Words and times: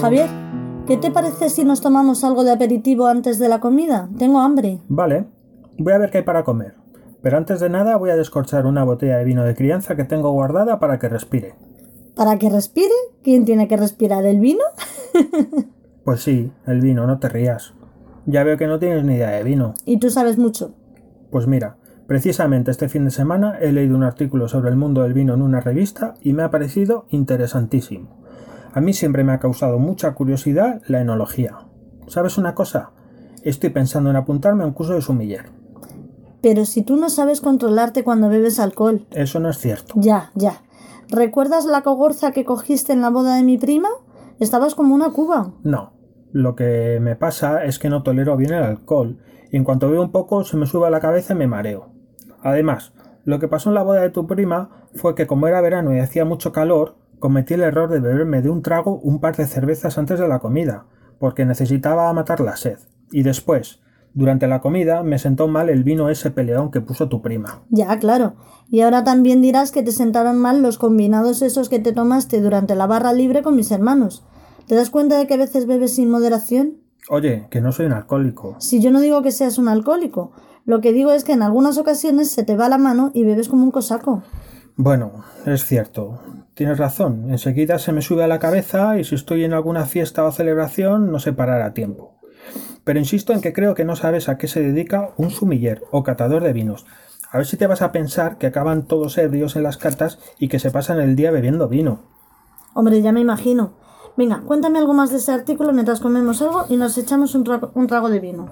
Javier, 0.00 0.28
¿qué 0.86 0.96
te 0.96 1.10
parece 1.10 1.50
si 1.50 1.64
nos 1.64 1.80
tomamos 1.80 2.24
algo 2.24 2.44
de 2.44 2.52
aperitivo 2.52 3.06
antes 3.06 3.38
de 3.38 3.48
la 3.48 3.60
comida? 3.60 4.08
Tengo 4.18 4.40
hambre. 4.40 4.78
Vale, 4.88 5.26
voy 5.78 5.92
a 5.92 5.98
ver 5.98 6.10
qué 6.10 6.18
hay 6.18 6.24
para 6.24 6.44
comer. 6.44 6.74
Pero 7.22 7.36
antes 7.36 7.60
de 7.60 7.68
nada 7.68 7.96
voy 7.96 8.10
a 8.10 8.16
descorchar 8.16 8.64
una 8.66 8.82
botella 8.84 9.18
de 9.18 9.24
vino 9.24 9.44
de 9.44 9.54
crianza 9.54 9.96
que 9.96 10.04
tengo 10.04 10.30
guardada 10.32 10.78
para 10.80 10.98
que 10.98 11.08
respire. 11.08 11.54
¿Para 12.16 12.38
que 12.38 12.48
respire? 12.48 12.94
¿Quién 13.22 13.44
tiene 13.44 13.68
que 13.68 13.76
respirar? 13.76 14.24
¿El 14.24 14.40
vino? 14.40 14.64
Pues 16.02 16.22
sí, 16.22 16.50
el 16.66 16.80
vino, 16.80 17.06
no 17.06 17.18
te 17.18 17.28
rías. 17.28 17.74
Ya 18.24 18.42
veo 18.42 18.56
que 18.56 18.66
no 18.66 18.78
tienes 18.78 19.04
ni 19.04 19.14
idea 19.14 19.30
de 19.30 19.44
vino. 19.44 19.74
y 19.84 19.98
tú 19.98 20.08
sabes 20.10 20.38
mucho. 20.38 20.74
Pues 21.30 21.46
mira, 21.46 21.76
precisamente 22.06 22.70
este 22.70 22.88
fin 22.88 23.04
de 23.04 23.10
semana 23.10 23.58
he 23.60 23.70
leído 23.70 23.96
un 23.96 24.02
artículo 24.02 24.48
sobre 24.48 24.70
el 24.70 24.76
mundo 24.76 25.02
del 25.02 25.12
vino 25.12 25.34
en 25.34 25.42
una 25.42 25.60
revista 25.60 26.14
y 26.22 26.32
me 26.32 26.42
ha 26.42 26.50
parecido 26.50 27.04
interesantísimo. 27.10 28.19
A 28.72 28.80
mí 28.80 28.92
siempre 28.92 29.24
me 29.24 29.32
ha 29.32 29.40
causado 29.40 29.78
mucha 29.78 30.14
curiosidad 30.14 30.80
la 30.86 31.00
enología. 31.00 31.58
¿Sabes 32.06 32.38
una 32.38 32.54
cosa? 32.54 32.92
Estoy 33.42 33.70
pensando 33.70 34.10
en 34.10 34.16
apuntarme 34.16 34.62
a 34.62 34.66
un 34.66 34.72
curso 34.72 34.94
de 34.94 35.02
sumiller. 35.02 35.50
Pero 36.40 36.64
si 36.64 36.82
tú 36.82 36.96
no 36.96 37.10
sabes 37.10 37.40
controlarte 37.40 38.04
cuando 38.04 38.28
bebes 38.28 38.60
alcohol. 38.60 39.06
Eso 39.10 39.40
no 39.40 39.50
es 39.50 39.58
cierto. 39.58 39.94
Ya, 39.96 40.30
ya. 40.34 40.62
¿Recuerdas 41.08 41.64
la 41.64 41.82
cogorza 41.82 42.30
que 42.30 42.44
cogiste 42.44 42.92
en 42.92 43.00
la 43.00 43.10
boda 43.10 43.36
de 43.36 43.42
mi 43.42 43.58
prima? 43.58 43.88
Estabas 44.38 44.74
como 44.74 44.94
una 44.94 45.10
cuba. 45.10 45.52
No. 45.64 45.92
Lo 46.32 46.54
que 46.54 46.98
me 47.00 47.16
pasa 47.16 47.64
es 47.64 47.80
que 47.80 47.90
no 47.90 48.04
tolero 48.04 48.36
bien 48.36 48.52
el 48.52 48.62
alcohol 48.62 49.18
y 49.50 49.56
en 49.56 49.64
cuanto 49.64 49.90
veo 49.90 50.02
un 50.02 50.12
poco 50.12 50.44
se 50.44 50.56
me 50.56 50.66
sube 50.66 50.86
a 50.86 50.90
la 50.90 51.00
cabeza 51.00 51.34
y 51.34 51.36
me 51.36 51.48
mareo. 51.48 51.88
Además, 52.42 52.92
lo 53.24 53.40
que 53.40 53.48
pasó 53.48 53.70
en 53.70 53.74
la 53.74 53.82
boda 53.82 54.02
de 54.02 54.10
tu 54.10 54.26
prima 54.28 54.86
fue 54.94 55.14
que 55.14 55.26
como 55.26 55.48
era 55.48 55.60
verano 55.60 55.94
y 55.94 55.98
hacía 55.98 56.24
mucho 56.24 56.52
calor, 56.52 56.99
cometí 57.20 57.54
el 57.54 57.62
error 57.62 57.88
de 57.88 58.00
beberme 58.00 58.42
de 58.42 58.50
un 58.50 58.62
trago 58.62 58.98
un 58.98 59.20
par 59.20 59.36
de 59.36 59.46
cervezas 59.46 59.96
antes 59.98 60.18
de 60.18 60.26
la 60.26 60.40
comida, 60.40 60.86
porque 61.20 61.44
necesitaba 61.44 62.12
matar 62.12 62.40
la 62.40 62.56
sed. 62.56 62.78
Y 63.12 63.22
después, 63.22 63.80
durante 64.12 64.48
la 64.48 64.60
comida, 64.60 65.04
me 65.04 65.18
sentó 65.18 65.46
mal 65.46 65.68
el 65.68 65.84
vino 65.84 66.08
ese 66.08 66.32
peleón 66.32 66.72
que 66.72 66.80
puso 66.80 67.08
tu 67.08 67.22
prima. 67.22 67.62
Ya, 67.68 67.96
claro. 67.98 68.34
Y 68.68 68.80
ahora 68.80 69.04
también 69.04 69.40
dirás 69.40 69.70
que 69.70 69.82
te 69.82 69.92
sentaron 69.92 70.38
mal 70.38 70.62
los 70.62 70.78
combinados 70.78 71.42
esos 71.42 71.68
que 71.68 71.78
te 71.78 71.92
tomaste 71.92 72.40
durante 72.40 72.74
la 72.74 72.86
barra 72.86 73.12
libre 73.12 73.42
con 73.42 73.54
mis 73.54 73.70
hermanos. 73.70 74.24
¿Te 74.66 74.74
das 74.74 74.90
cuenta 74.90 75.18
de 75.18 75.26
que 75.26 75.34
a 75.34 75.38
veces 75.38 75.66
bebes 75.66 75.94
sin 75.94 76.10
moderación? 76.10 76.78
Oye, 77.08 77.46
que 77.50 77.60
no 77.60 77.72
soy 77.72 77.86
un 77.86 77.92
alcohólico. 77.92 78.56
Si 78.58 78.80
yo 78.80 78.90
no 78.90 79.00
digo 79.00 79.22
que 79.22 79.32
seas 79.32 79.58
un 79.58 79.68
alcohólico, 79.68 80.32
lo 80.64 80.80
que 80.80 80.92
digo 80.92 81.12
es 81.12 81.24
que 81.24 81.32
en 81.32 81.42
algunas 81.42 81.78
ocasiones 81.78 82.30
se 82.30 82.44
te 82.44 82.56
va 82.56 82.68
la 82.68 82.78
mano 82.78 83.10
y 83.14 83.24
bebes 83.24 83.48
como 83.48 83.64
un 83.64 83.70
cosaco. 83.70 84.22
Bueno, 84.82 85.12
es 85.44 85.66
cierto. 85.66 86.20
Tienes 86.54 86.78
razón. 86.78 87.30
Enseguida 87.30 87.78
se 87.78 87.92
me 87.92 88.00
sube 88.00 88.24
a 88.24 88.26
la 88.26 88.38
cabeza 88.38 88.98
y 88.98 89.04
si 89.04 89.14
estoy 89.14 89.44
en 89.44 89.52
alguna 89.52 89.84
fiesta 89.84 90.24
o 90.24 90.32
celebración 90.32 91.12
no 91.12 91.18
sé 91.18 91.34
parar 91.34 91.60
a 91.60 91.74
tiempo. 91.74 92.14
Pero 92.82 92.98
insisto 92.98 93.34
en 93.34 93.42
que 93.42 93.52
creo 93.52 93.74
que 93.74 93.84
no 93.84 93.94
sabes 93.94 94.30
a 94.30 94.38
qué 94.38 94.48
se 94.48 94.62
dedica 94.62 95.10
un 95.18 95.28
sumiller 95.28 95.82
o 95.90 96.02
catador 96.02 96.42
de 96.42 96.54
vinos. 96.54 96.86
A 97.30 97.36
ver 97.36 97.46
si 97.46 97.58
te 97.58 97.66
vas 97.66 97.82
a 97.82 97.92
pensar 97.92 98.38
que 98.38 98.46
acaban 98.46 98.86
todos 98.86 99.18
ebrios 99.18 99.54
en 99.54 99.64
las 99.64 99.76
cartas 99.76 100.18
y 100.38 100.48
que 100.48 100.58
se 100.58 100.70
pasan 100.70 100.98
el 100.98 101.14
día 101.14 101.30
bebiendo 101.30 101.68
vino. 101.68 102.00
Hombre, 102.72 103.02
ya 103.02 103.12
me 103.12 103.20
imagino. 103.20 103.74
Venga, 104.16 104.40
cuéntame 104.46 104.78
algo 104.78 104.94
más 104.94 105.10
de 105.10 105.18
ese 105.18 105.32
artículo 105.32 105.74
mientras 105.74 106.00
comemos 106.00 106.40
algo 106.40 106.64
y 106.70 106.78
nos 106.78 106.96
echamos 106.96 107.34
un 107.34 107.44
trago, 107.44 107.70
un 107.74 107.86
trago 107.86 108.08
de 108.08 108.20
vino. 108.20 108.48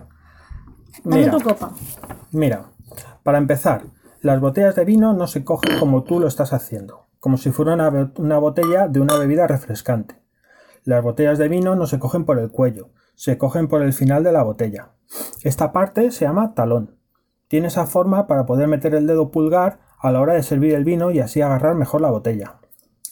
Dame 1.04 1.22
Mira. 1.22 1.32
tu 1.32 1.40
copa. 1.40 1.72
Mira, 2.32 2.66
para 3.22 3.38
empezar, 3.38 3.84
las 4.20 4.40
botellas 4.40 4.74
de 4.74 4.84
vino 4.84 5.12
no 5.12 5.26
se 5.26 5.44
cogen 5.44 5.78
como 5.78 6.02
tú 6.02 6.20
lo 6.20 6.26
estás 6.26 6.52
haciendo, 6.52 7.06
como 7.20 7.36
si 7.36 7.50
fuera 7.50 7.74
una, 7.74 7.90
bo- 7.90 8.10
una 8.18 8.38
botella 8.38 8.88
de 8.88 9.00
una 9.00 9.16
bebida 9.16 9.46
refrescante. 9.46 10.16
Las 10.84 11.02
botellas 11.02 11.38
de 11.38 11.48
vino 11.48 11.74
no 11.76 11.86
se 11.86 11.98
cogen 11.98 12.24
por 12.24 12.38
el 12.38 12.50
cuello, 12.50 12.90
se 13.14 13.38
cogen 13.38 13.68
por 13.68 13.82
el 13.82 13.92
final 13.92 14.24
de 14.24 14.32
la 14.32 14.42
botella. 14.42 14.90
Esta 15.42 15.72
parte 15.72 16.10
se 16.10 16.24
llama 16.24 16.54
talón. 16.54 16.96
Tiene 17.48 17.68
esa 17.68 17.86
forma 17.86 18.26
para 18.26 18.44
poder 18.46 18.68
meter 18.68 18.94
el 18.94 19.06
dedo 19.06 19.30
pulgar 19.30 19.80
a 20.00 20.10
la 20.12 20.20
hora 20.20 20.34
de 20.34 20.42
servir 20.42 20.74
el 20.74 20.84
vino 20.84 21.10
y 21.10 21.20
así 21.20 21.40
agarrar 21.40 21.74
mejor 21.74 22.00
la 22.00 22.10
botella. 22.10 22.56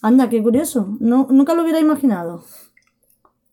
Anda, 0.02 0.28
qué 0.28 0.42
curioso. 0.42 0.96
No, 1.00 1.26
nunca 1.30 1.54
lo 1.54 1.62
hubiera 1.62 1.80
imaginado. 1.80 2.44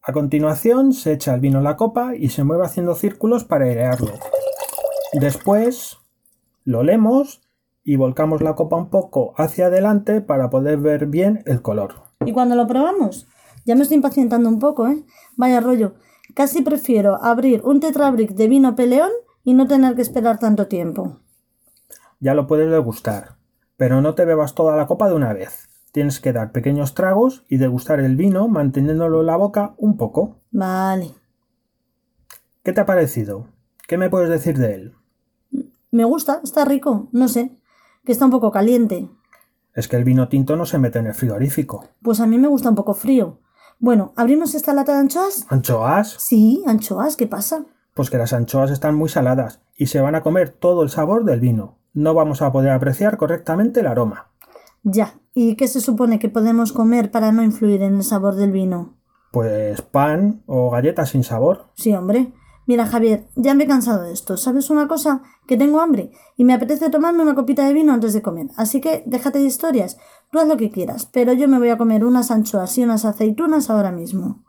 A 0.01 0.11
continuación 0.11 0.91
se 0.91 1.13
echa 1.13 1.33
el 1.33 1.39
vino 1.39 1.59
en 1.59 1.63
la 1.63 1.77
copa 1.77 2.15
y 2.15 2.29
se 2.29 2.43
mueve 2.43 2.65
haciendo 2.65 2.95
círculos 2.95 3.45
para 3.45 3.65
airearlo. 3.65 4.11
Después 5.13 5.97
lo 6.65 6.79
olemos 6.79 7.41
y 7.83 7.95
volcamos 7.95 8.41
la 8.41 8.55
copa 8.55 8.77
un 8.77 8.89
poco 8.89 9.33
hacia 9.37 9.67
adelante 9.67 10.21
para 10.21 10.49
poder 10.49 10.77
ver 10.77 11.07
bien 11.07 11.43
el 11.45 11.61
color. 11.61 11.95
¿Y 12.25 12.31
cuando 12.31 12.55
lo 12.55 12.67
probamos? 12.67 13.27
Ya 13.65 13.75
me 13.75 13.83
estoy 13.83 13.95
impacientando 13.95 14.49
un 14.49 14.59
poco, 14.59 14.87
¿eh? 14.87 15.03
Vaya 15.35 15.59
rollo. 15.59 15.95
Casi 16.33 16.61
prefiero 16.61 17.21
abrir 17.21 17.61
un 17.63 17.79
tetrabric 17.79 18.31
de 18.31 18.47
vino 18.47 18.75
peleón 18.75 19.11
y 19.43 19.53
no 19.53 19.67
tener 19.67 19.95
que 19.95 20.01
esperar 20.01 20.39
tanto 20.39 20.67
tiempo. 20.67 21.19
Ya 22.19 22.33
lo 22.33 22.47
puedes 22.47 22.71
degustar, 22.71 23.35
pero 23.77 24.01
no 24.01 24.15
te 24.15 24.25
bebas 24.25 24.55
toda 24.55 24.75
la 24.77 24.87
copa 24.87 25.09
de 25.09 25.15
una 25.15 25.33
vez. 25.33 25.69
Tienes 25.91 26.19
que 26.19 26.33
dar 26.33 26.51
pequeños 26.51 26.95
tragos 26.95 27.45
y 27.49 27.57
degustar 27.57 27.99
el 27.99 28.15
vino 28.15 28.47
manteniéndolo 28.47 29.19
en 29.19 29.27
la 29.27 29.35
boca 29.35 29.75
un 29.77 29.97
poco. 29.97 30.39
Vale. 30.51 31.11
¿Qué 32.63 32.73
te 32.73 32.81
ha 32.81 32.85
parecido? 32.85 33.47
¿Qué 33.87 33.97
me 33.97 34.09
puedes 34.09 34.29
decir 34.29 34.57
de 34.57 34.73
él? 34.73 34.93
Me 35.91 36.05
gusta, 36.05 36.39
está 36.43 36.65
rico, 36.65 37.09
no 37.11 37.27
sé. 37.27 37.51
Que 38.05 38.11
está 38.11 38.25
un 38.25 38.31
poco 38.31 38.51
caliente. 38.51 39.09
Es 39.73 39.87
que 39.87 39.95
el 39.95 40.03
vino 40.03 40.27
tinto 40.27 40.55
no 40.55 40.65
se 40.65 40.77
mete 40.77 40.99
en 40.99 41.07
el 41.07 41.13
frigorífico. 41.13 41.85
Pues 42.01 42.19
a 42.19 42.27
mí 42.27 42.37
me 42.37 42.47
gusta 42.47 42.69
un 42.69 42.75
poco 42.75 42.93
frío. 42.93 43.39
Bueno, 43.79 44.13
¿abrimos 44.15 44.55
esta 44.55 44.73
lata 44.73 44.93
de 44.93 44.99
anchoas? 44.99 45.45
¿Anchoas? 45.49 46.15
Sí, 46.19 46.63
anchoas, 46.67 47.15
¿qué 47.15 47.27
pasa? 47.27 47.65
Pues 47.93 48.09
que 48.09 48.17
las 48.17 48.33
anchoas 48.33 48.71
están 48.71 48.95
muy 48.95 49.09
saladas 49.09 49.61
y 49.75 49.87
se 49.87 50.01
van 50.01 50.15
a 50.15 50.21
comer 50.21 50.49
todo 50.49 50.83
el 50.83 50.89
sabor 50.89 51.25
del 51.25 51.39
vino. 51.39 51.77
No 51.93 52.13
vamos 52.13 52.41
a 52.41 52.51
poder 52.51 52.71
apreciar 52.71 53.17
correctamente 53.17 53.79
el 53.79 53.87
aroma. 53.87 54.31
Ya. 54.83 55.15
¿Y 55.33 55.55
qué 55.55 55.67
se 55.67 55.81
supone 55.81 56.19
que 56.19 56.29
podemos 56.29 56.73
comer 56.73 57.09
para 57.09 57.31
no 57.31 57.41
influir 57.41 57.81
en 57.81 57.95
el 57.95 58.03
sabor 58.03 58.35
del 58.35 58.51
vino? 58.51 58.97
Pues 59.31 59.81
pan 59.81 60.43
o 60.45 60.69
galletas 60.69 61.09
sin 61.09 61.23
sabor. 61.23 61.69
Sí, 61.73 61.93
hombre. 61.93 62.31
Mira, 62.65 62.85
Javier, 62.85 63.27
ya 63.35 63.53
me 63.53 63.65
he 63.65 63.67
cansado 63.67 64.03
de 64.03 64.13
esto. 64.13 64.37
¿Sabes 64.37 64.69
una 64.69 64.87
cosa? 64.87 65.21
Que 65.47 65.57
tengo 65.57 65.81
hambre 65.81 66.11
y 66.37 66.45
me 66.45 66.53
apetece 66.53 66.89
tomarme 66.89 67.23
una 67.23 67.35
copita 67.35 67.65
de 67.65 67.73
vino 67.73 67.93
antes 67.93 68.13
de 68.13 68.21
comer. 68.21 68.47
Así 68.55 68.79
que 68.79 69.03
déjate 69.05 69.39
de 69.39 69.45
historias. 69.45 69.97
Tú 70.31 70.39
haz 70.39 70.47
lo 70.47 70.57
que 70.57 70.71
quieras, 70.71 71.05
pero 71.11 71.33
yo 71.33 71.47
me 71.47 71.59
voy 71.59 71.69
a 71.69 71.77
comer 71.77 72.05
unas 72.05 72.31
anchoas 72.31 72.77
y 72.77 72.83
unas 72.83 73.05
aceitunas 73.05 73.69
ahora 73.69 73.91
mismo. 73.91 74.43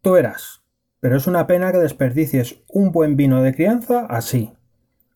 Tú 0.00 0.12
verás. 0.12 0.62
Pero 1.00 1.16
es 1.16 1.26
una 1.26 1.48
pena 1.48 1.72
que 1.72 1.78
desperdicies 1.78 2.62
un 2.68 2.92
buen 2.92 3.16
vino 3.16 3.42
de 3.42 3.54
crianza 3.54 4.06
así. 4.08 4.52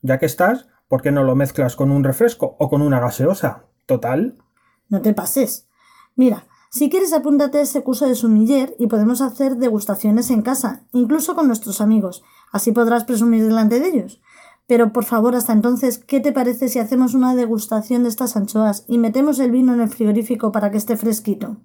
Ya 0.02 0.18
que 0.18 0.26
estás, 0.26 0.66
¿por 0.88 1.00
qué 1.00 1.12
no 1.12 1.22
lo 1.22 1.36
mezclas 1.36 1.76
con 1.76 1.92
un 1.92 2.02
refresco 2.02 2.56
o 2.58 2.68
con 2.68 2.82
una 2.82 2.98
gaseosa? 2.98 3.66
Total. 3.86 4.36
No 4.88 5.00
te 5.00 5.14
pases. 5.14 5.68
Mira, 6.16 6.44
si 6.76 6.90
quieres 6.90 7.14
apúntate 7.14 7.56
a 7.56 7.62
ese 7.62 7.82
curso 7.82 8.06
de 8.06 8.14
sumiller 8.14 8.74
y 8.78 8.86
podemos 8.86 9.22
hacer 9.22 9.56
degustaciones 9.56 10.30
en 10.30 10.42
casa, 10.42 10.84
incluso 10.92 11.34
con 11.34 11.46
nuestros 11.46 11.80
amigos. 11.80 12.22
Así 12.52 12.70
podrás 12.72 13.04
presumir 13.04 13.44
delante 13.44 13.80
de 13.80 13.88
ellos. 13.88 14.20
Pero 14.66 14.92
por 14.92 15.04
favor, 15.04 15.34
hasta 15.34 15.54
entonces, 15.54 15.96
¿qué 15.96 16.20
te 16.20 16.32
parece 16.32 16.68
si 16.68 16.78
hacemos 16.78 17.14
una 17.14 17.34
degustación 17.34 18.02
de 18.02 18.10
estas 18.10 18.36
anchoas 18.36 18.84
y 18.88 18.98
metemos 18.98 19.38
el 19.38 19.52
vino 19.52 19.72
en 19.72 19.80
el 19.80 19.88
frigorífico 19.88 20.52
para 20.52 20.70
que 20.70 20.76
esté 20.76 20.98
fresquito? 20.98 21.56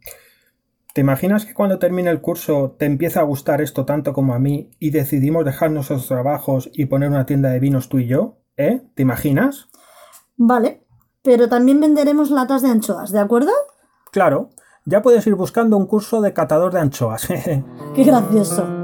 ¿Te 0.93 1.01
imaginas 1.01 1.45
que 1.45 1.53
cuando 1.53 1.77
termine 1.77 2.09
el 2.09 2.21
curso 2.21 2.77
te 2.79 2.85
empieza 2.85 3.19
a 3.19 3.23
gustar 3.23 3.61
esto 3.61 3.83
tanto 3.83 4.13
como 4.13 4.33
a 4.33 4.39
mí 4.39 4.71
y 4.79 4.91
decidimos 4.91 5.43
dejar 5.43 5.71
nuestros 5.71 6.07
trabajos 6.07 6.69
y 6.73 6.85
poner 6.85 7.09
una 7.09 7.25
tienda 7.25 7.49
de 7.49 7.59
vinos 7.59 7.89
tú 7.89 7.99
y 7.99 8.07
yo? 8.07 8.37
¿Eh? 8.55 8.81
¿Te 8.95 9.01
imaginas? 9.01 9.67
Vale, 10.37 10.85
pero 11.21 11.49
también 11.49 11.81
venderemos 11.81 12.31
latas 12.31 12.61
de 12.61 12.69
anchoas, 12.69 13.11
¿de 13.11 13.19
acuerdo? 13.19 13.51
Claro, 14.11 14.51
ya 14.85 15.01
puedes 15.01 15.25
ir 15.27 15.35
buscando 15.35 15.77
un 15.77 15.85
curso 15.85 16.21
de 16.21 16.33
catador 16.33 16.73
de 16.73 16.79
anchoas. 16.79 17.27
Qué 17.95 18.03
gracioso. 18.03 18.80